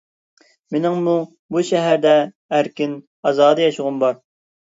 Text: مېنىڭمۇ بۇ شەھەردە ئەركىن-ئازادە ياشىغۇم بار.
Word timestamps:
مېنىڭمۇ 0.75 1.13
بۇ 1.55 1.61
شەھەردە 1.67 2.15
ئەركىن-ئازادە 2.59 3.67
ياشىغۇم 3.69 4.01
بار. 4.05 4.17